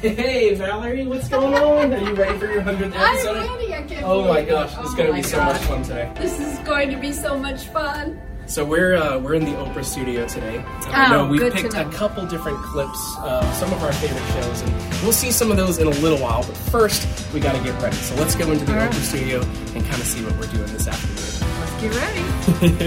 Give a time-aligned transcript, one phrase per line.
[0.00, 1.92] Hey, Valerie, what's going on?
[1.92, 3.36] Are you ready for your 100th episode?
[3.36, 3.74] I'm ready.
[3.74, 5.58] I can't Oh my gosh, it's Oh gonna my be so gosh.
[5.60, 6.10] much fun today.
[6.16, 8.18] This is going to be so much fun.
[8.46, 10.64] So we're uh, we're in the Oprah studio today.
[10.66, 14.26] Oh, know we've good to picked a couple different clips of some of our favorite
[14.42, 14.72] shows, and
[15.02, 16.44] we'll see some of those in a little while.
[16.44, 17.96] But first, we got to get ready.
[17.96, 18.90] So let's go into the All right.
[18.90, 21.50] Oprah studio and kind of see what we're doing this afternoon.
[21.60, 21.94] Let's get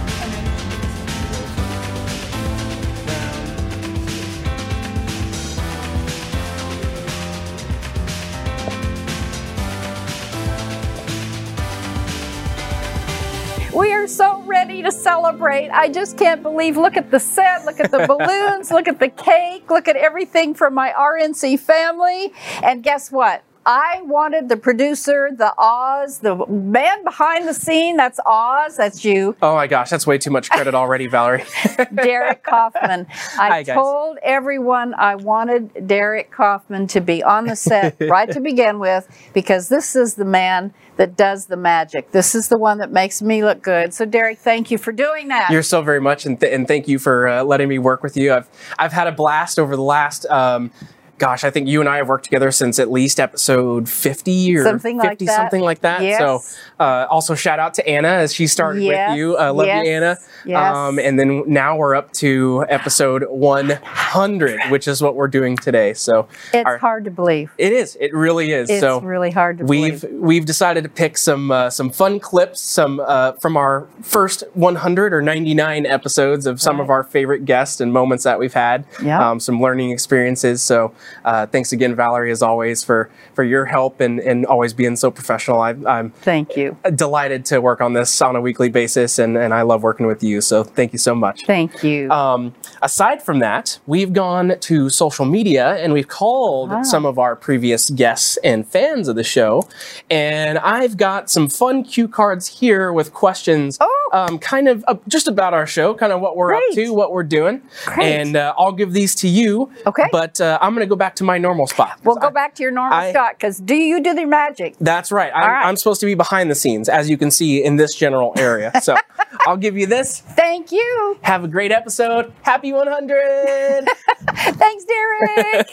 [13.74, 15.70] We are so ready to celebrate.
[15.70, 16.76] I just can't believe.
[16.76, 20.54] Look at the set, look at the balloons, look at the cake, look at everything
[20.54, 22.32] from my RNC family.
[22.62, 23.45] And guess what?
[23.66, 27.96] I wanted the producer, the Oz, the man behind the scene.
[27.96, 28.76] That's Oz.
[28.76, 31.44] That's you, Oh my gosh, that's way too much credit already, Valerie.
[31.94, 33.06] Derek Kaufman.
[33.38, 38.40] I Hi, told everyone I wanted Derek Kaufman to be on the set right to
[38.40, 42.12] begin with because this is the man that does the magic.
[42.12, 43.92] This is the one that makes me look good.
[43.92, 45.50] So, Derek, thank you for doing that.
[45.50, 48.16] You're so very much, and, th- and thank you for uh, letting me work with
[48.16, 48.32] you.
[48.32, 48.48] I've
[48.78, 50.24] I've had a blast over the last.
[50.26, 50.70] Um,
[51.18, 54.64] Gosh, I think you and I have worked together since at least episode 50 or
[54.64, 55.36] Something like 50, that.
[55.36, 56.02] something like that.
[56.02, 56.18] Yes.
[56.18, 56.42] So,
[56.78, 59.38] uh, also shout out to Anna as she started Yes, with you.
[59.38, 60.18] Uh, love yes, you, Anna.
[60.44, 60.76] yes.
[60.76, 65.94] Um, and then now we're up to episode 100, which is what we're doing today.
[65.94, 67.50] So, It's our- hard to believe.
[67.56, 67.96] it is.
[68.00, 68.68] It really is.
[68.68, 70.20] So it's so, really hard to We've believe.
[70.20, 75.14] we've decided to pick some uh, some fun clips, some uh, from our first 100
[75.14, 78.84] or 99 episodes of some of our favorite guests and moments that we've had.
[79.02, 79.30] Yeah.
[79.30, 80.62] Um, some learning experiences.
[80.62, 80.92] So
[81.24, 85.10] uh, thanks again, Valerie, as always, for for your help and and always being so
[85.10, 85.60] professional.
[85.60, 86.76] I, I'm Thank you.
[86.94, 90.22] delighted to work on this on a weekly basis, and and I love working with
[90.22, 90.40] you.
[90.40, 91.44] So thank you so much.
[91.46, 92.10] Thank you.
[92.10, 96.82] Um, aside from that, we've gone to social media and we've called Ah.
[96.82, 99.62] some of our previous guests and fans of the show.
[100.10, 104.05] And I've got some fun cue cards here with questions, Oh.
[104.12, 107.12] Um, kind of uh, just about our show, kind of what we're up to, what
[107.12, 107.62] we're doing.
[107.86, 108.06] Great.
[108.06, 109.70] And uh, I'll give these to you.
[109.86, 110.08] Okay.
[110.12, 111.98] But uh, I'm going to go back to my normal spot.
[112.04, 114.76] we'll go back to your normal I- shot because do you do the magic?
[114.80, 115.32] That's right.
[115.34, 115.66] I'm, right.
[115.66, 118.72] I'm supposed to be behind the scenes, as you can see in this general area.
[118.82, 118.96] So
[119.46, 120.20] I'll give you this.
[120.20, 121.18] Thank you.
[121.22, 122.32] Have a great episode.
[122.42, 123.86] Happy 100.
[124.28, 125.70] Thanks, Derek.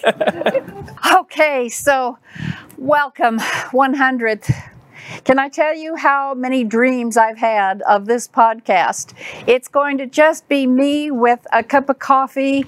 [1.15, 2.17] okay, so
[2.77, 4.72] welcome, 100th.
[5.23, 9.13] Can I tell you how many dreams I've had of this podcast?
[9.47, 12.65] It's going to just be me with a cup of coffee.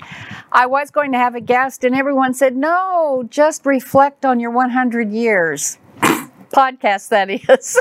[0.51, 4.51] I was going to have a guest, and everyone said, no, just reflect on your
[4.51, 5.78] 100 years.
[6.56, 7.79] podcast that is.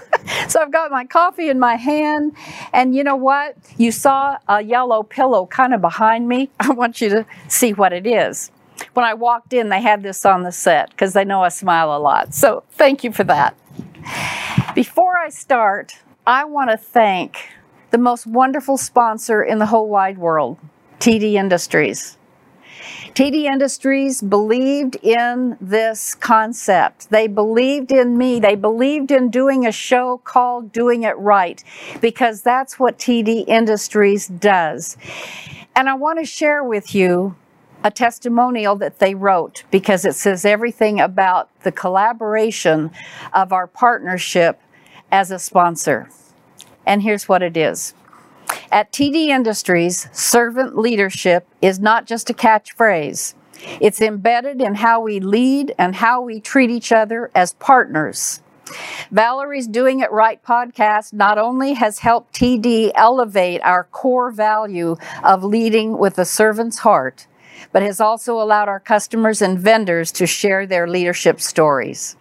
[0.48, 2.32] so I've got my coffee in my hand,
[2.72, 3.56] and you know what?
[3.76, 6.50] You saw a yellow pillow kind of behind me.
[6.60, 8.50] I want you to see what it is.
[8.94, 11.96] When I walked in, they had this on the set because they know I smile
[11.96, 12.34] a lot.
[12.34, 13.56] So thank you for that.
[14.74, 15.92] Before I start,
[16.26, 17.50] I want to thank
[17.90, 20.58] the most wonderful sponsor in the whole wide world,
[20.98, 22.16] TD Industries.
[23.14, 27.10] TD Industries believed in this concept.
[27.10, 28.40] They believed in me.
[28.40, 31.62] They believed in doing a show called Doing It Right
[32.00, 34.96] because that's what TD Industries does.
[35.76, 37.36] And I want to share with you
[37.84, 42.90] a testimonial that they wrote because it says everything about the collaboration
[43.34, 44.58] of our partnership
[45.12, 46.08] as a sponsor.
[46.86, 47.94] And here's what it is.
[48.72, 53.34] At TD Industries, servant leadership is not just a catchphrase.
[53.80, 58.40] It's embedded in how we lead and how we treat each other as partners.
[59.10, 65.44] Valerie's Doing It Right podcast not only has helped TD elevate our core value of
[65.44, 67.26] leading with a servant's heart,
[67.72, 72.16] but has also allowed our customers and vendors to share their leadership stories.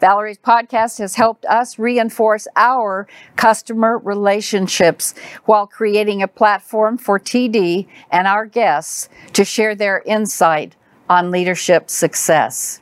[0.00, 3.06] Valerie's podcast has helped us reinforce our
[3.36, 10.74] customer relationships while creating a platform for TD and our guests to share their insight
[11.08, 12.80] on leadership success.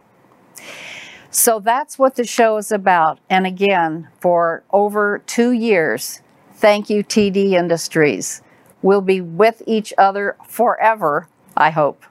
[1.31, 3.19] So that's what the show is about.
[3.29, 6.23] And again, for over two years,
[6.55, 8.43] thank you, TD Industries.
[8.81, 12.05] We'll be with each other forever, I hope.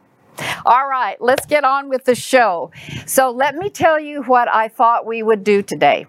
[0.65, 2.71] All right, let's get on with the show.
[3.05, 6.07] So, let me tell you what I thought we would do today.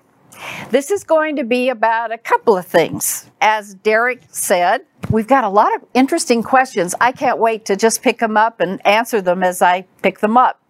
[0.71, 3.31] This is going to be about a couple of things.
[3.41, 6.95] As Derek said, we've got a lot of interesting questions.
[7.01, 10.37] I can't wait to just pick them up and answer them as I pick them
[10.37, 10.61] up.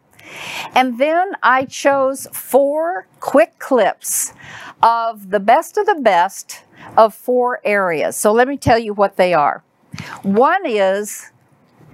[0.74, 4.32] And then I chose four quick clips
[4.82, 6.62] of the best of the best
[6.96, 8.16] of four areas.
[8.16, 9.62] So let me tell you what they are.
[10.22, 11.30] One is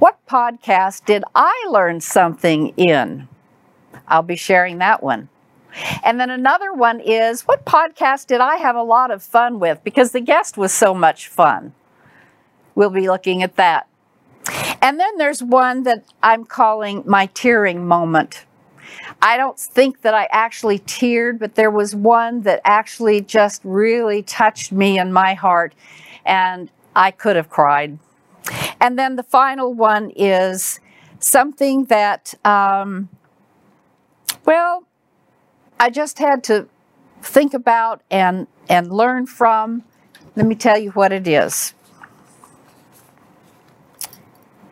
[0.03, 3.29] what podcast did I learn something in?
[4.09, 5.29] I'll be sharing that one.
[6.03, 9.85] And then another one is what podcast did I have a lot of fun with
[9.85, 11.73] because the guest was so much fun?
[12.75, 13.87] We'll be looking at that.
[14.83, 18.45] And then there's one that I'm calling my tearing moment.
[19.23, 24.25] I don't think that I actually teared, but there was one that actually just really
[24.25, 25.77] touched me in my heart,
[26.27, 28.01] and I could have cried.
[28.81, 30.81] And then the final one is
[31.19, 33.09] something that, um,
[34.45, 34.87] well,
[35.79, 36.69] I just had to
[37.21, 39.85] think about and, and learn from.
[40.35, 41.75] Let me tell you what it is.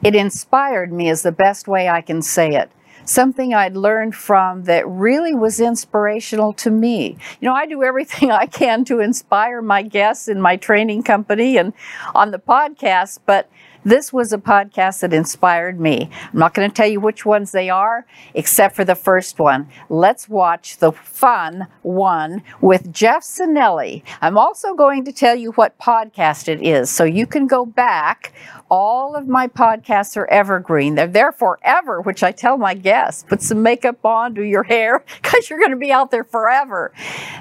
[0.03, 2.71] It inspired me, is the best way I can say it.
[3.11, 7.17] Something I'd learned from that really was inspirational to me.
[7.41, 11.57] You know, I do everything I can to inspire my guests in my training company
[11.57, 11.73] and
[12.15, 13.51] on the podcast, but
[13.85, 16.11] this was a podcast that inspired me.
[16.33, 19.69] I'm not going to tell you which ones they are, except for the first one.
[19.89, 24.03] Let's watch the fun one with Jeff Sinelli.
[24.21, 28.33] I'm also going to tell you what podcast it is, so you can go back.
[28.71, 30.95] All of my podcasts are evergreen.
[30.95, 33.25] They're there forever, which I tell my guests.
[33.29, 36.93] Put some makeup on, do your hair, because you're going to be out there forever.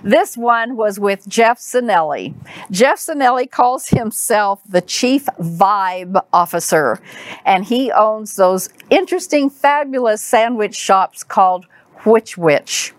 [0.03, 2.33] This one was with Jeff Sinelli.
[2.71, 6.99] Jeff Sinelli calls himself the Chief Vibe officer.
[7.45, 11.65] And he owns those interesting, fabulous sandwich shops called
[12.03, 12.93] Which Wich.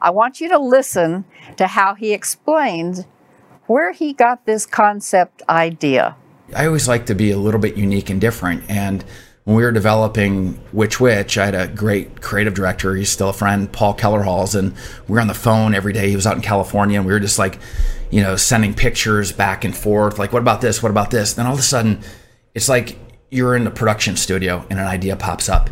[0.00, 1.24] I want you to listen
[1.56, 3.06] to how he explained
[3.66, 6.16] where he got this concept idea.
[6.54, 8.68] I always like to be a little bit unique and different.
[8.68, 9.04] And
[9.44, 12.94] when we were developing Which Wich, I had a great creative director.
[12.94, 14.74] He's still a friend, Paul Kellerhalls, and
[15.08, 16.10] we were on the phone every day.
[16.10, 17.58] He was out in California, and we were just like,
[18.10, 20.18] you know, sending pictures back and forth.
[20.18, 20.82] Like, what about this?
[20.82, 21.32] What about this?
[21.32, 22.02] Then all of a sudden,
[22.54, 22.98] it's like
[23.30, 25.70] you're in the production studio and an idea pops up.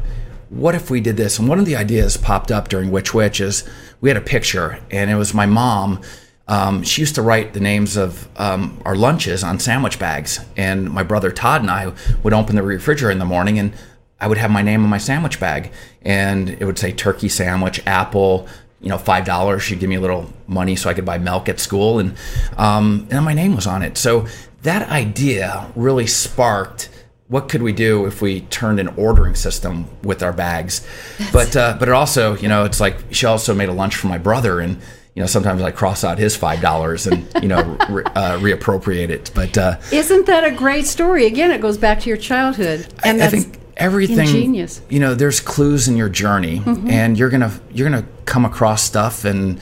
[0.48, 1.38] What if we did this?
[1.38, 3.68] And one of the ideas popped up during Which Wich is
[4.00, 6.00] we had a picture, and it was my mom.
[6.48, 10.90] Um, she used to write the names of um, our lunches on sandwich bags, and
[10.90, 11.92] my brother Todd and I
[12.24, 13.72] would open the refrigerator in the morning, and
[14.18, 15.70] I would have my name on my sandwich bag,
[16.02, 18.48] and it would say turkey sandwich, apple,
[18.80, 19.62] you know, five dollars.
[19.62, 22.16] She'd give me a little money so I could buy milk at school, and
[22.56, 23.96] um, and my name was on it.
[23.96, 24.26] So
[24.62, 26.88] that idea really sparked
[27.28, 30.86] what could we do if we turned an ordering system with our bags
[31.32, 34.08] but uh, but it also you know it's like she also made a lunch for
[34.08, 34.76] my brother and
[35.14, 39.10] you know sometimes i cross out his five dollars and you know re- uh, reappropriate
[39.10, 41.26] it but uh, Isn't that a great story?
[41.26, 44.82] Again, it goes back to your childhood, and I that's think everything ingenious.
[44.90, 49.24] you know there's clues in your journey and you're gonna you're gonna come across stuff
[49.24, 49.58] and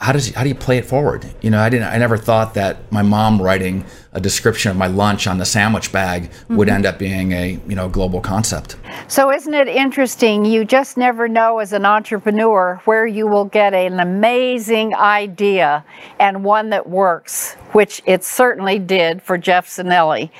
[0.00, 2.54] how does how do you play it forward you know i didn't i never thought
[2.54, 3.84] that my mom writing
[4.16, 7.76] a description of my lunch on the sandwich bag would end up being a you
[7.76, 8.76] know global concept
[9.08, 10.44] So, isn't it interesting?
[10.44, 15.84] You just never know as an entrepreneur where you will get an amazing idea
[16.18, 20.30] and one that works, which it certainly did for Jeff Sinelli.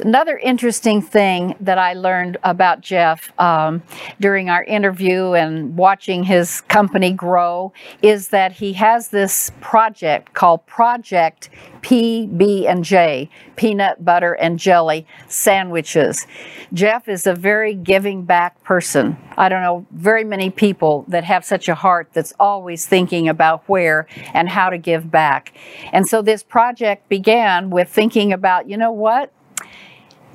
[0.00, 3.82] Another interesting thing that I learned about Jeff um,
[4.20, 10.64] during our interview and watching his company grow is that he has this project called
[10.66, 11.50] Project
[11.82, 16.26] PB and J, peanut butter and jelly sandwiches.
[16.72, 19.16] Jeff is a very giving back person.
[19.36, 23.62] I don't know very many people that have such a heart that's always thinking about
[23.68, 25.52] where and how to give back.
[25.92, 29.32] And so this project began with thinking about, you know what?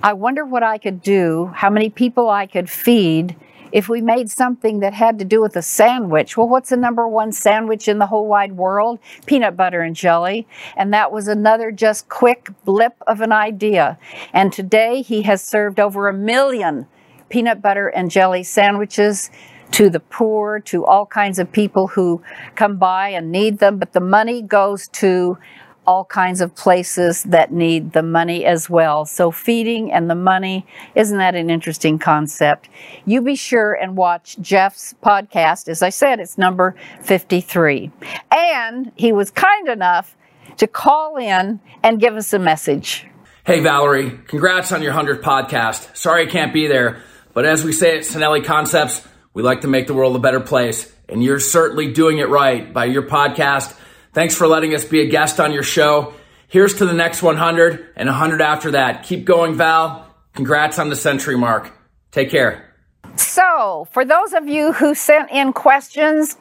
[0.01, 3.37] I wonder what I could do, how many people I could feed
[3.73, 6.37] if we made something that had to do with a sandwich.
[6.37, 8.99] Well, what's the number one sandwich in the whole wide world?
[9.25, 10.47] Peanut butter and jelly.
[10.77, 13.97] And that was another just quick blip of an idea.
[14.31, 16.87] And today he has served over a million
[17.29, 19.31] peanut butter and jelly sandwiches
[19.71, 22.21] to the poor, to all kinds of people who
[22.53, 23.79] come by and need them.
[23.79, 25.39] But the money goes to
[25.85, 29.05] all kinds of places that need the money as well.
[29.05, 32.69] So, feeding and the money, isn't that an interesting concept?
[33.05, 35.67] You be sure and watch Jeff's podcast.
[35.67, 37.91] As I said, it's number 53.
[38.31, 40.15] And he was kind enough
[40.57, 43.07] to call in and give us a message.
[43.45, 45.97] Hey, Valerie, congrats on your 100th podcast.
[45.97, 47.01] Sorry I can't be there,
[47.33, 50.39] but as we say at Sinelli Concepts, we like to make the world a better
[50.39, 53.77] place, and you're certainly doing it right by your podcast.
[54.13, 56.13] Thanks for letting us be a guest on your show.
[56.47, 59.03] Here's to the next 100 and 100 after that.
[59.03, 60.07] Keep going, Val.
[60.35, 61.71] Congrats on the century mark.
[62.11, 62.73] Take care.
[63.15, 66.37] So, for those of you who sent in questions,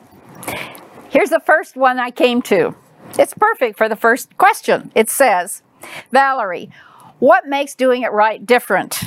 [1.09, 2.75] here's the first one I came to.
[3.19, 4.93] It's perfect for the first question.
[4.95, 5.63] It says,
[6.11, 6.71] Valerie,
[7.19, 9.01] what makes doing it right different?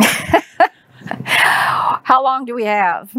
[1.24, 3.14] How long do we have?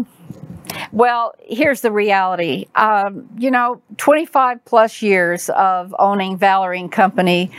[0.92, 2.66] Well, here's the reality.
[2.74, 7.50] Um, you know, 25 plus years of owning Valerie and Company,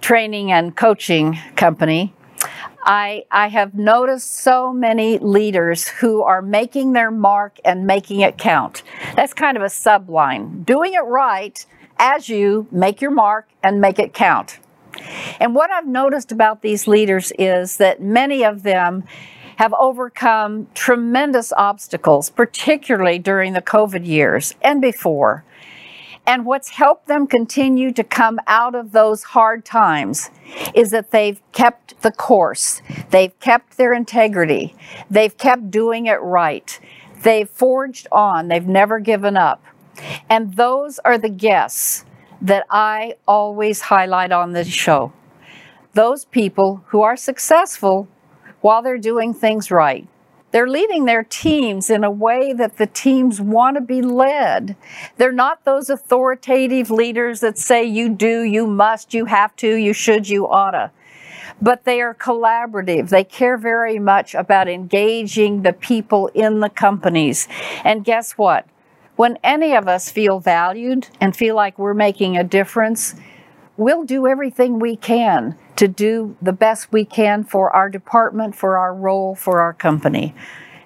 [0.00, 2.14] training and coaching company.
[2.84, 8.38] I, I have noticed so many leaders who are making their mark and making it
[8.38, 8.82] count.
[9.16, 10.64] That's kind of a subline.
[10.64, 11.64] Doing it right
[11.98, 14.60] as you make your mark and make it count.
[15.38, 19.04] And what I've noticed about these leaders is that many of them
[19.58, 25.44] have overcome tremendous obstacles, particularly during the COVID years and before.
[26.28, 30.30] And what's helped them continue to come out of those hard times
[30.76, 34.76] is that they've kept the course, they've kept their integrity,
[35.10, 36.78] they've kept doing it right,
[37.24, 39.60] they've forged on, they've never given up.
[40.30, 42.04] And those are the guests
[42.40, 45.12] that I always highlight on this show.
[45.94, 48.06] Those people who are successful
[48.60, 50.06] while they're doing things right.
[50.50, 54.76] They're leading their teams in a way that the teams want to be led.
[55.18, 59.92] They're not those authoritative leaders that say you do, you must, you have to, you
[59.92, 60.90] should, you oughta.
[61.60, 63.10] But they are collaborative.
[63.10, 67.46] They care very much about engaging the people in the companies.
[67.84, 68.66] And guess what?
[69.16, 73.16] When any of us feel valued and feel like we're making a difference,
[73.78, 78.76] we'll do everything we can to do the best we can for our department, for
[78.76, 80.34] our role, for our company.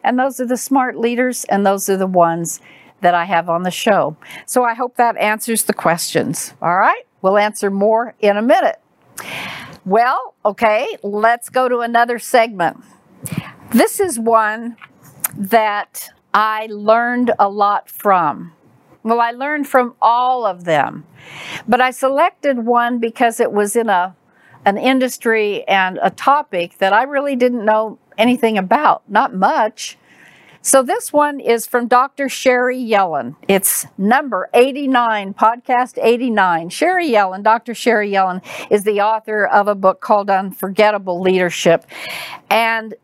[0.04, 2.60] And those are the smart leaders, and those are the ones
[3.00, 4.16] that I have on the show.
[4.46, 6.54] So I hope that answers the questions.
[6.62, 8.80] All right, we'll answer more in a minute.
[9.84, 12.78] Well, okay, let's go to another segment.
[13.70, 14.76] This is one
[15.36, 18.52] that I learned a lot from.
[19.02, 21.04] Well, I learned from all of them,
[21.68, 24.16] but I selected one because it was in a
[24.64, 29.98] an industry and a topic that I really didn't know anything about, not much.
[30.64, 32.28] So this one is from Dr.
[32.28, 33.34] Sherry Yellen.
[33.48, 36.68] It's number 89, podcast 89.
[36.68, 37.74] Sherry Yellen, Dr.
[37.74, 41.84] Sherry Yellen, is the author of a book called Unforgettable Leadership.
[42.48, 42.94] And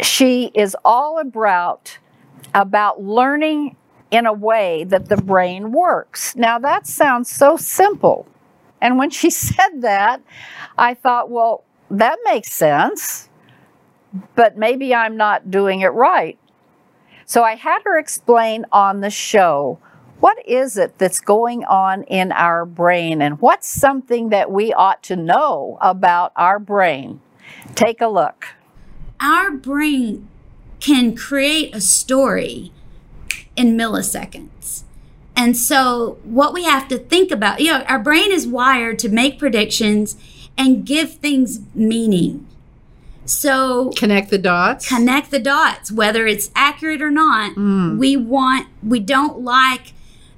[0.00, 1.98] she is all about
[2.54, 3.76] about learning
[4.12, 6.36] in a way that the brain works.
[6.36, 8.28] Now that sounds so simple.
[8.80, 10.22] And when she said that,
[10.78, 13.28] I thought, well, that makes sense,
[14.36, 16.38] but maybe I'm not doing it right.
[17.24, 19.78] So I had her explain on the show
[20.20, 25.02] what is it that's going on in our brain and what's something that we ought
[25.04, 27.20] to know about our brain.
[27.74, 28.46] Take a look.
[29.20, 30.28] Our brain
[30.80, 32.72] can create a story
[33.56, 34.82] in milliseconds.
[35.34, 39.08] And so, what we have to think about, you know, our brain is wired to
[39.08, 40.16] make predictions
[40.58, 42.46] and give things meaning.
[43.24, 44.86] So, Connect the dots.
[44.88, 47.54] connect the dots, whether it's accurate or not.
[47.54, 47.96] Mm.
[47.98, 49.94] We want, we don't like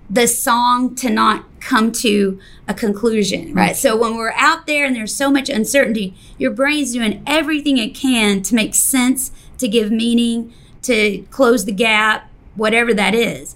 [0.09, 3.57] the song to not come to a conclusion, mm.
[3.57, 3.77] right?
[3.77, 7.95] So when we're out there and there's so much uncertainty, your brain's doing everything it
[7.95, 13.55] can to make sense, to give meaning, to close the gap, whatever that is.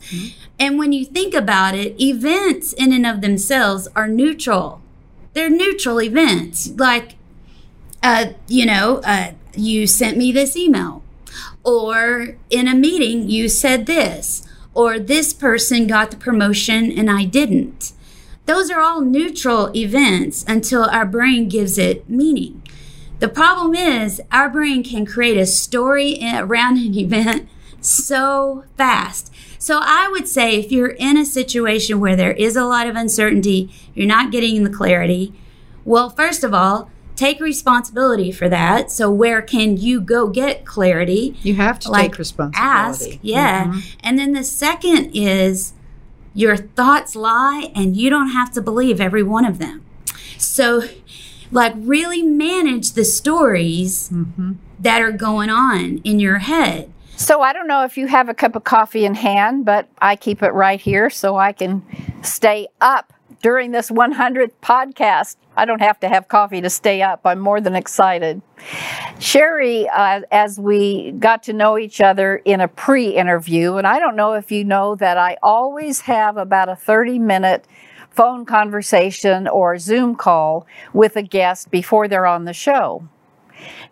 [0.59, 4.81] And when you think about it, events in and of themselves are neutral.
[5.35, 6.71] They're neutral events.
[6.71, 7.19] Like
[8.03, 11.03] uh, you know, uh, you sent me this email,
[11.65, 17.25] or in a meeting, you said this, or this person got the promotion and I
[17.25, 17.93] didn't.
[18.47, 22.63] Those are all neutral events until our brain gives it meaning.
[23.19, 27.49] The problem is, our brain can create a story around an event
[27.89, 29.33] so fast.
[29.59, 32.97] So I would say if you're in a situation where there is a lot of
[32.97, 35.35] uncertainty, you're not getting the clarity,
[35.85, 38.93] well, first of all, take responsibility for that.
[38.93, 41.37] So where can you go get clarity?
[41.43, 42.71] You have to Like, take responsibility.
[42.71, 43.65] Ask, yeah.
[43.65, 43.81] Mm-hmm.
[44.01, 45.73] And then the second is
[46.35, 49.85] your thoughts lie and you don't have to believe every one of them.
[50.37, 50.85] So
[51.51, 54.53] like really manage the stories mm-hmm.
[54.79, 56.93] that are going on in your head.
[57.19, 60.15] So I don't know if you have a cup of coffee in hand, but I
[60.15, 61.85] keep it right here so I can
[62.23, 65.35] stay up during this 100th podcast.
[65.57, 67.23] I don't have to have coffee to stay up.
[67.25, 68.41] I'm more than excited.
[69.19, 73.99] Sherry, uh, as we got to know each other in a pre interview, and I
[73.99, 77.67] don't know if you know that I always have about a 30 minute
[78.11, 83.09] phone conversation or Zoom call with a guest before they're on the show.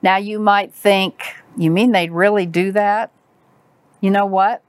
[0.00, 1.24] Now, you might think,
[1.56, 3.10] you mean they'd really do that?
[4.00, 4.62] You know what?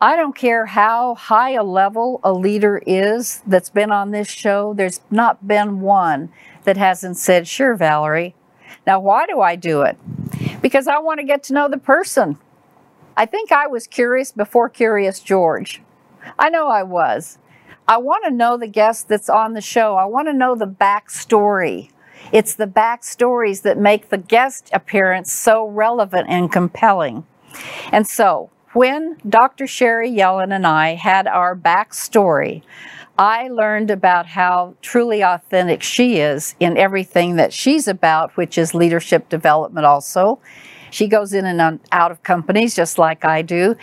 [0.00, 4.74] I don't care how high a level a leader is that's been on this show,
[4.74, 6.32] there's not been one
[6.64, 8.34] that hasn't said, Sure, Valerie.
[8.86, 9.96] Now, why do I do it?
[10.60, 12.38] Because I want to get to know the person.
[13.16, 15.82] I think I was curious before Curious George.
[16.38, 17.38] I know I was.
[17.86, 19.96] I want to know the guest that's on the show.
[19.96, 21.90] I want to know the backstory.
[22.32, 27.24] It's the backstories that make the guest appearance so relevant and compelling.
[27.92, 29.66] And so, when Dr.
[29.66, 32.62] Sherry Yellen and I had our backstory,
[33.18, 38.74] I learned about how truly authentic she is in everything that she's about, which is
[38.74, 40.40] leadership development also.
[40.90, 43.76] She goes in and out of companies just like I do,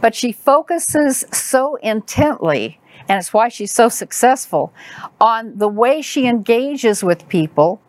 [0.00, 4.72] but she focuses so intently, and it's why she's so successful,
[5.20, 7.80] on the way she engages with people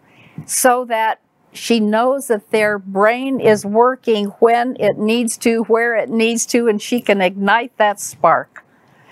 [0.45, 1.19] so that
[1.55, 6.67] she knows that their brain is working when it needs to, where it needs to,
[6.67, 8.63] and she can ignite that spark.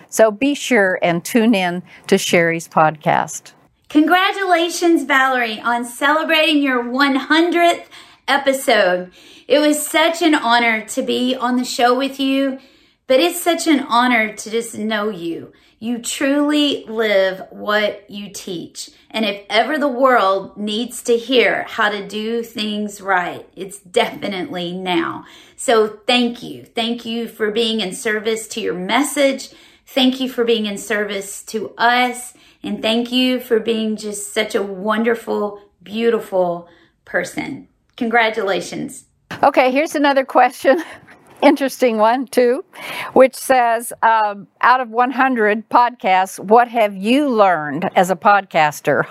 [0.09, 3.53] So be sure and tune in to Sherry's podcast.
[3.89, 7.85] Congratulations, Valerie, on celebrating your 100th
[8.27, 9.11] episode.
[9.47, 12.59] It was such an honor to be on the show with you,
[13.07, 15.51] but it's such an honor to just know you.
[15.83, 18.89] You truly live what you teach.
[19.11, 24.71] And if ever the world needs to hear how to do things right, it's definitely
[24.71, 25.25] now.
[25.57, 26.63] So thank you.
[26.63, 29.49] Thank you for being in service to your message.
[29.85, 32.33] Thank you for being in service to us.
[32.63, 36.69] And thank you for being just such a wonderful, beautiful
[37.03, 37.67] person.
[37.97, 39.03] Congratulations.
[39.43, 40.81] Okay, here's another question.
[41.43, 42.63] Interesting one, too,
[43.11, 49.03] which says um, out of 100 podcasts, what have you learned as a podcaster?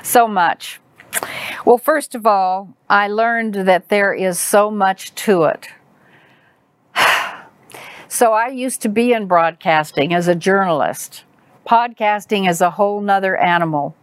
[0.04, 0.80] so much.
[1.66, 5.68] Well, first of all, I learned that there is so much to it.
[8.06, 11.24] So I used to be in broadcasting as a journalist.
[11.66, 13.96] Podcasting is a whole nother animal.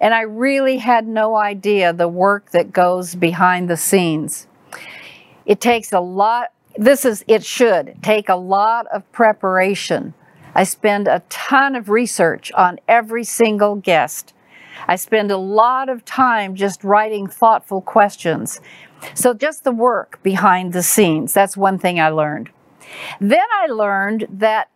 [0.00, 4.46] And I really had no idea the work that goes behind the scenes.
[5.48, 10.12] It takes a lot, this is, it should take a lot of preparation.
[10.54, 14.34] I spend a ton of research on every single guest.
[14.86, 18.60] I spend a lot of time just writing thoughtful questions.
[19.14, 22.50] So, just the work behind the scenes, that's one thing I learned.
[23.20, 24.68] Then I learned that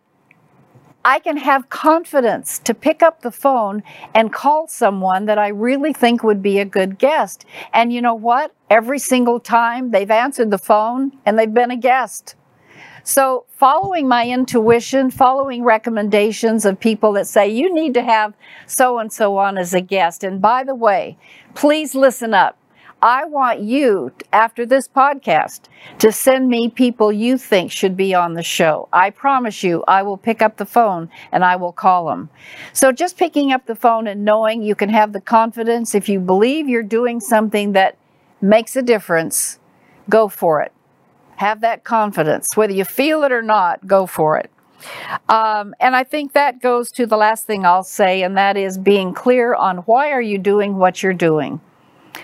[1.05, 5.91] I can have confidence to pick up the phone and call someone that I really
[5.91, 7.45] think would be a good guest.
[7.73, 8.53] And you know what?
[8.69, 12.35] Every single time they've answered the phone and they've been a guest.
[13.05, 18.33] So, following my intuition, following recommendations of people that say you need to have
[18.65, 20.23] so and so on as a guest.
[20.23, 21.17] And by the way,
[21.53, 22.57] please listen up.
[23.03, 25.63] I want you, after this podcast,
[25.99, 28.87] to send me people you think should be on the show.
[28.93, 32.29] I promise you, I will pick up the phone and I will call them.
[32.71, 36.21] So just picking up the phone and knowing you can have the confidence, if you
[36.21, 37.97] believe you're doing something that
[38.39, 39.59] makes a difference,
[40.07, 40.71] go for it.
[41.35, 42.55] Have that confidence.
[42.55, 44.49] Whether you feel it or not, go for it.
[45.27, 48.77] Um, and I think that goes to the last thing I'll say, and that is
[48.77, 51.59] being clear on why are you doing what you're doing.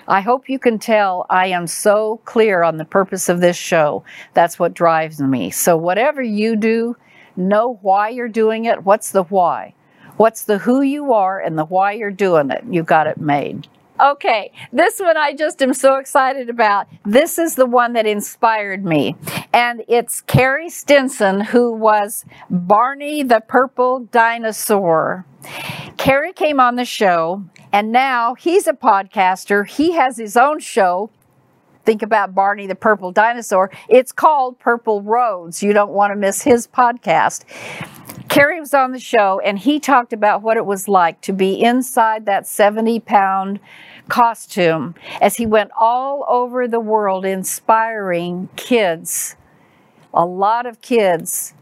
[0.07, 4.03] I hope you can tell I am so clear on the purpose of this show.
[4.33, 5.51] That's what drives me.
[5.51, 6.95] So, whatever you do,
[7.35, 8.83] know why you're doing it.
[8.83, 9.73] What's the why?
[10.17, 12.63] What's the who you are and the why you're doing it?
[12.69, 13.67] You got it made.
[13.99, 16.87] Okay, this one I just am so excited about.
[17.03, 19.17] This is the one that inspired me.
[19.51, 25.25] And it's Carey Stinson, who was Barney the Purple Dinosaur.
[25.97, 29.67] Carey came on the show, and now he's a podcaster.
[29.67, 31.09] He has his own show.
[31.83, 33.69] Think about Barney the Purple Dinosaur.
[33.89, 35.61] It's called Purple Roads.
[35.61, 37.43] You don't want to miss his podcast.
[38.29, 41.61] Carey was on the show, and he talked about what it was like to be
[41.61, 43.59] inside that 70 pound
[44.09, 49.35] costume as he went all over the world inspiring kids,
[50.13, 51.53] a lot of kids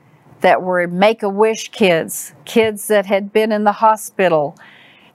[0.42, 4.58] that were make a wish kids, kids that had been in the hospital.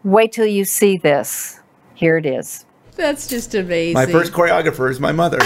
[0.05, 1.61] Wait till you see this.
[1.95, 2.66] Here it is.
[2.97, 3.95] That's just amazing.
[3.95, 5.38] My first choreographer is my mother.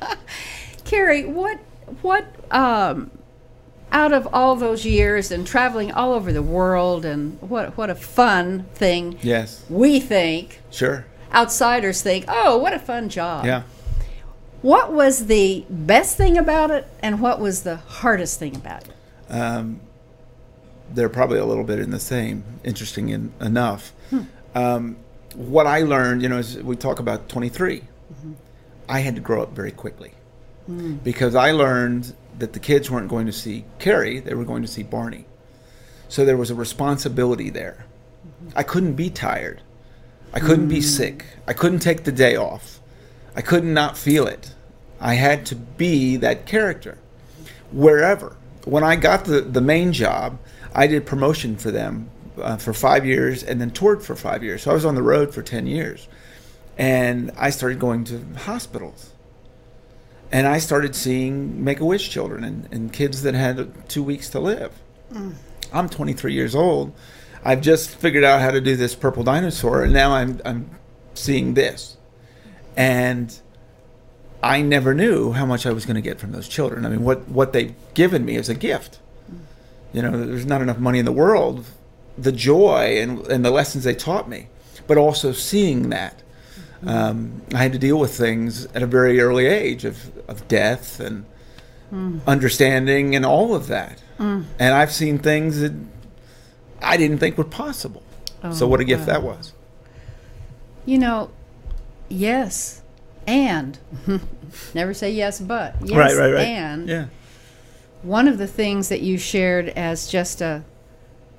[0.84, 1.58] Carey, what
[2.02, 3.10] what um
[3.94, 7.94] out of all those years and traveling all over the world and what what a
[7.94, 9.64] fun thing yes.
[9.70, 11.06] we think Sure.
[11.32, 13.62] outsiders think oh what a fun job Yeah.
[14.62, 18.94] what was the best thing about it and what was the hardest thing about it
[19.32, 19.80] Um,
[20.92, 22.44] they're probably a little bit in the same.
[22.62, 23.92] Interesting in, enough.
[24.54, 24.96] Um,
[25.34, 27.82] what I learned, you know, is we talk about 23.
[28.88, 30.12] I had to grow up very quickly.
[31.02, 34.68] because I learned that the kids weren't going to see Carey, they were going to
[34.68, 35.26] see Barney.
[36.08, 37.86] So there was a responsibility there.
[38.54, 39.62] I couldn't be tired.
[40.32, 41.24] I couldn't be sick.
[41.46, 42.80] I couldn't take the day off.
[43.36, 44.54] I could not not feel it.
[45.00, 46.98] I had to be that character
[47.72, 48.36] wherever.
[48.64, 50.38] When I got the, the main job,
[50.74, 54.62] I did promotion for them uh, for five years and then toured for five years.
[54.62, 56.08] So I was on the road for 10 years.
[56.76, 59.12] And I started going to hospitals.
[60.34, 64.28] And I started seeing Make a Wish children and, and kids that had two weeks
[64.30, 64.72] to live.
[65.12, 65.34] Mm.
[65.72, 66.92] I'm 23 years old.
[67.44, 70.70] I've just figured out how to do this purple dinosaur, and now I'm, I'm
[71.14, 71.96] seeing this.
[72.76, 73.38] And
[74.42, 76.84] I never knew how much I was going to get from those children.
[76.84, 78.98] I mean, what, what they've given me is a gift.
[79.92, 81.64] You know, there's not enough money in the world.
[82.18, 84.48] The joy and, and the lessons they taught me,
[84.88, 86.23] but also seeing that.
[86.86, 91.00] Um, I had to deal with things at a very early age of, of death
[91.00, 91.24] and
[92.26, 94.02] understanding and all of that.
[94.18, 95.72] And I've seen things that
[96.80, 98.02] I didn't think were possible.
[98.52, 99.52] so, what a gift that was.
[100.86, 101.30] You know,
[102.08, 102.82] yes,
[103.26, 103.78] and
[104.74, 106.46] never say yes, but yes, right, right, right.
[106.46, 107.06] and yeah.
[108.02, 110.62] one of the things that you shared as just a,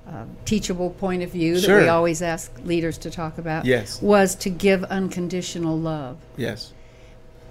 [0.06, 4.00] a teachable point of view that we always ask leaders to talk about Yes.
[4.00, 6.18] was to give unconditional love.
[6.36, 6.72] Yes.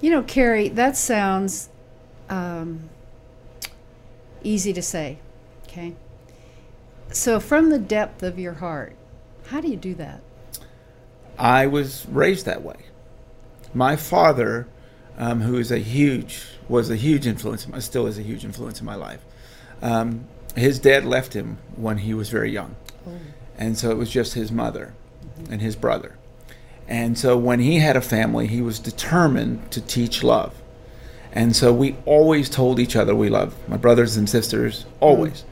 [0.02, 1.70] You know, Carey, that sounds
[2.30, 2.90] um,
[4.44, 5.18] easy to say,
[5.68, 5.96] okay?
[7.12, 8.96] So, from the depth of your heart,
[9.48, 10.22] how do you do that?
[11.38, 12.78] I was raised that way.
[13.74, 14.68] My father,
[15.18, 18.80] um, who is a huge, was a huge influence, in still is a huge influence
[18.80, 19.24] in my life.
[19.82, 22.76] Um, his dad left him when he was very young,
[23.08, 23.12] oh.
[23.58, 25.54] and so it was just his mother mm-hmm.
[25.54, 26.18] and his brother.
[26.88, 30.54] And so when he had a family, he was determined to teach love.
[31.32, 35.04] And so we always told each other we love my brothers and sisters, mm-hmm.
[35.04, 35.44] always.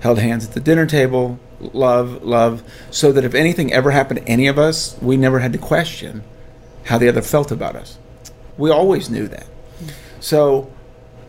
[0.00, 4.28] Held hands at the dinner table, love, love, so that if anything ever happened to
[4.28, 6.22] any of us, we never had to question
[6.84, 7.98] how the other felt about us.
[8.56, 9.46] We always knew that.
[9.46, 10.20] Mm-hmm.
[10.20, 10.72] So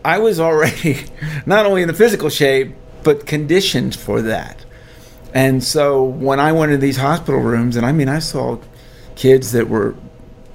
[0.04, 1.04] I was already
[1.46, 4.64] not only in the physical shape, but conditioned for that.
[5.32, 8.58] And so when I went into these hospital rooms, and I mean, I saw
[9.14, 9.94] kids that were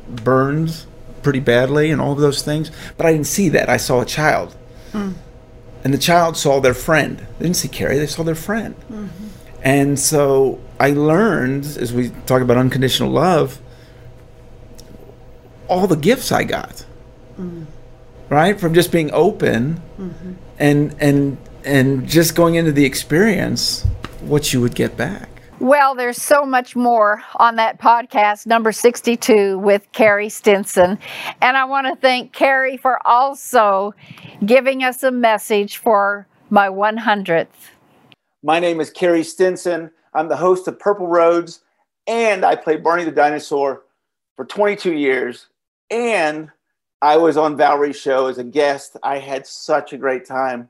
[0.09, 0.85] burned
[1.23, 3.69] pretty badly and all of those things, but I didn't see that.
[3.69, 4.55] I saw a child.
[4.91, 5.13] Hmm.
[5.83, 7.19] And the child saw their friend.
[7.37, 8.75] They didn't see Carey, they saw their friend.
[8.91, 9.27] Mm-hmm.
[9.61, 13.59] And so I learned, as we talk about unconditional love,
[15.67, 16.85] all the gifts I got.
[17.39, 17.63] Mm-hmm.
[18.29, 18.59] Right?
[18.59, 20.33] From just being open mm-hmm.
[20.57, 23.83] and and and just going into the experience,
[24.21, 25.29] what you would get back.
[25.59, 30.99] Well, there's so much more on that podcast, number 62, with Carey Stinson.
[31.41, 33.93] And I want to thank Carey for also
[34.45, 37.47] giving us a message for my 100th.
[38.43, 39.89] My name is Carey Stinson.
[40.13, 41.61] I'm the host of Purple Roads,
[42.05, 43.83] and I played Barney the Dinosaur
[44.35, 45.47] for 22 years.
[45.89, 46.51] And
[47.01, 48.97] I was on Valerie's show as a guest.
[49.03, 50.69] I had such a great time.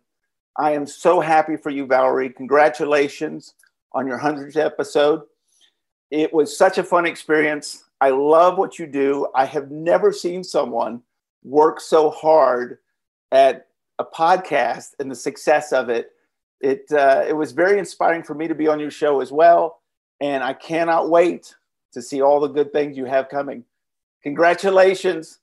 [0.58, 2.30] I am so happy for you, Valerie.
[2.30, 3.54] Congratulations
[3.94, 5.22] on your 100th episode.
[6.12, 7.84] It was such a fun experience.
[8.02, 9.28] I love what you do.
[9.36, 11.02] I have never seen someone
[11.44, 12.80] work so hard
[13.32, 13.68] at
[14.00, 16.12] a podcast and the success of it
[16.62, 19.82] it uh, it was very inspiring for me to be on your show as well,
[20.20, 21.54] and I cannot wait
[21.94, 23.64] to see all the good things you have coming.
[24.24, 25.40] Congratulations!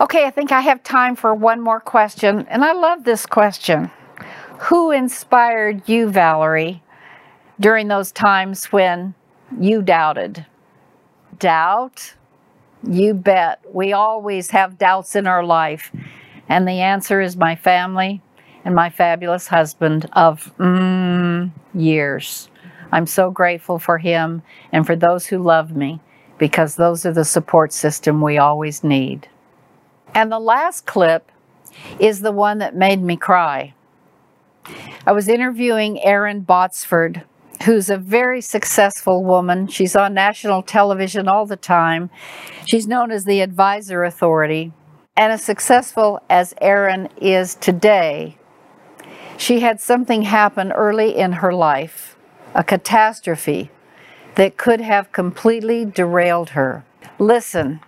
[0.00, 2.46] Okay, I think I have time for one more question.
[2.48, 3.90] And I love this question
[4.64, 6.82] Who inspired you, Valerie,
[7.58, 9.14] during those times when
[9.58, 10.44] you doubted?
[11.38, 12.14] Doubt?
[12.86, 13.62] You bet.
[13.72, 15.90] We always have doubts in our life.
[16.46, 18.20] And the answer is my family
[18.62, 22.50] and my fabulous husband of mm, years.
[22.92, 24.42] I'm so grateful for him
[24.72, 26.00] and for those who love me
[26.36, 29.26] because those are the support system we always need.
[30.14, 31.32] And the last clip
[31.98, 33.72] is the one that made me cry.
[35.06, 37.24] I was interviewing Erin Botsford,
[37.64, 39.66] who's a very successful woman.
[39.66, 42.10] She's on national television all the time.
[42.66, 44.72] She's known as the Advisor Authority.
[45.16, 48.38] And as successful as Erin is today,
[49.36, 52.16] she had something happen early in her life,
[52.54, 53.70] a catastrophe
[54.36, 56.84] that could have completely derailed her.
[57.18, 57.80] Listen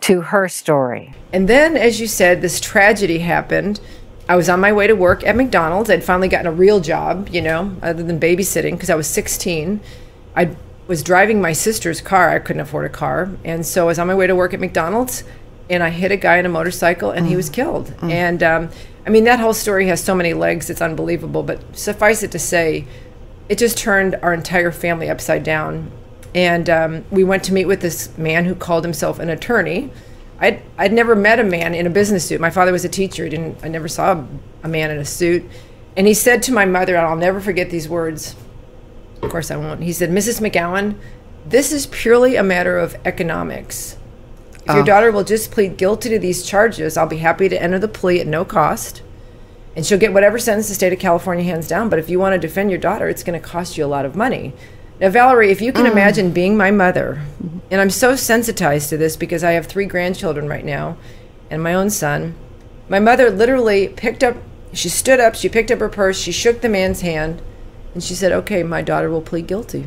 [0.00, 1.14] to her story.
[1.32, 3.80] And then, as you said, this tragedy happened.
[4.28, 5.90] I was on my way to work at McDonald's.
[5.90, 9.80] I'd finally gotten a real job, you know, other than babysitting, because I was 16.
[10.34, 10.56] I
[10.86, 12.30] was driving my sister's car.
[12.30, 13.30] I couldn't afford a car.
[13.44, 15.24] And so I was on my way to work at McDonald's.
[15.70, 17.94] and I hit a guy on a motorcycle, and he was killed.
[18.02, 18.70] And um,
[19.06, 21.42] I mean, that whole story has so many legs; it's unbelievable.
[21.42, 22.86] But suffice it to say,
[23.48, 25.90] it just turned our entire family upside down.
[26.34, 29.90] And um, we went to meet with this man who called himself an attorney.
[30.38, 32.40] I'd, I'd never met a man in a business suit.
[32.40, 33.24] My father was a teacher.
[33.24, 34.28] He didn't, I never saw a,
[34.64, 35.44] a man in a suit.
[35.96, 38.34] And he said to my mother, and I'll never forget these words.
[39.22, 39.82] Of course, I won't.
[39.82, 40.40] He said, Mrs.
[40.40, 40.98] McGowan,
[41.46, 43.96] this is purely a matter of economics.
[44.60, 44.84] If your oh.
[44.84, 48.20] daughter will just plead guilty to these charges, I'll be happy to enter the plea
[48.20, 49.02] at no cost.
[49.76, 51.88] And she'll get whatever sentence the state of California hands down.
[51.88, 54.04] But if you want to defend your daughter, it's going to cost you a lot
[54.04, 54.54] of money.
[55.00, 55.92] Now, Valerie, if you can mm.
[55.92, 57.20] imagine being my mother,
[57.70, 60.96] and I'm so sensitized to this because I have three grandchildren right now
[61.50, 62.34] and my own son.
[62.88, 64.36] My mother literally picked up,
[64.72, 67.42] she stood up, she picked up her purse, she shook the man's hand,
[67.92, 69.86] and she said, Okay, my daughter will plead guilty.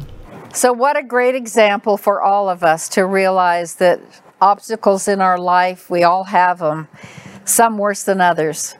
[0.53, 4.01] So, what a great example for all of us to realize that
[4.41, 6.87] obstacles in our life, we all have them,
[7.45, 8.75] some worse than others,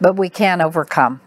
[0.00, 1.20] but we can overcome.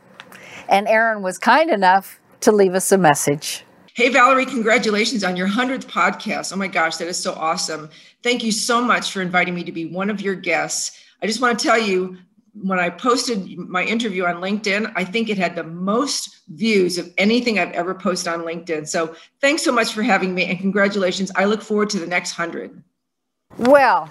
[0.67, 3.65] And Erin was kind enough to leave us a message.
[4.01, 6.51] Hey, Valerie, congratulations on your 100th podcast.
[6.51, 7.87] Oh my gosh, that is so awesome.
[8.23, 10.99] Thank you so much for inviting me to be one of your guests.
[11.21, 12.17] I just want to tell you,
[12.55, 17.13] when I posted my interview on LinkedIn, I think it had the most views of
[17.19, 18.87] anything I've ever posted on LinkedIn.
[18.87, 21.31] So thanks so much for having me and congratulations.
[21.35, 22.83] I look forward to the next 100.
[23.59, 24.09] Well,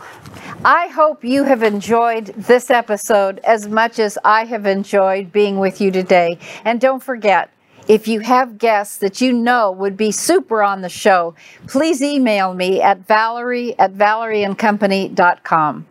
[0.65, 5.81] I hope you have enjoyed this episode as much as I have enjoyed being with
[5.81, 6.39] you today.
[6.65, 7.51] And don't forget,
[7.91, 11.35] if you have guests that you know would be super on the show,
[11.67, 15.87] please email me at valerie at valerieandcompany.com.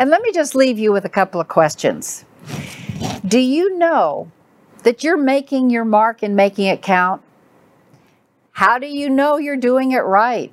[0.00, 2.24] And let me just leave you with a couple of questions.
[3.24, 4.32] Do you know
[4.82, 7.22] that you're making your mark and making it count?
[8.50, 10.52] How do you know you're doing it right?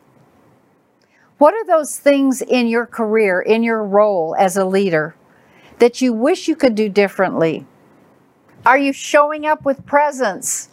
[1.39, 5.15] What are those things in your career, in your role as a leader,
[5.79, 7.65] that you wish you could do differently?
[8.67, 10.69] Are you showing up with presence?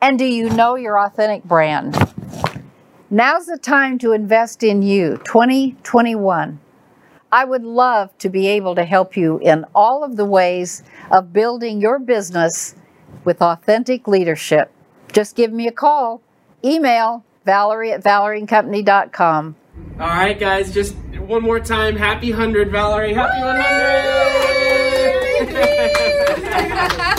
[0.00, 1.96] And do you know your authentic brand?
[3.10, 6.60] Now's the time to invest in you, 2021.
[7.30, 11.32] I would love to be able to help you in all of the ways of
[11.32, 12.74] building your business
[13.24, 14.70] with authentic leadership.
[15.12, 16.22] Just give me a call,
[16.64, 19.56] email valerie at valerieandcompany.com.
[19.98, 21.96] All right, guys, just one more time.
[21.96, 23.14] Happy 100, Valerie.
[23.14, 26.04] Happy 100.